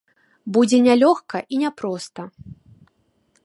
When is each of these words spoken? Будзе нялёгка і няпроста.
Будзе 0.55 0.79
нялёгка 0.87 1.37
і 1.53 1.59
няпроста. 1.65 2.21